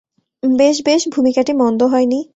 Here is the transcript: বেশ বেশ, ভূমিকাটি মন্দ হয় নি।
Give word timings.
বেশ 0.43 0.77
বেশ, 0.85 1.01
ভূমিকাটি 1.07 1.53
মন্দ 1.53 1.81
হয় 1.83 2.05
নি। 2.05 2.21